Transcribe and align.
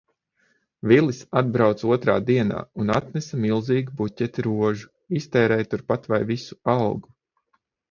Vilis 0.91 1.19
atbrauca 1.41 1.89
otrā 1.95 2.15
dienā 2.29 2.63
un 2.85 2.95
atnesa 2.95 3.39
milzīgu 3.45 3.95
buķeti 4.01 4.47
rožu, 4.49 4.91
iztērēja 5.23 5.71
turpat 5.77 6.11
vai 6.17 6.23
visu 6.35 6.61
algu. 6.77 7.17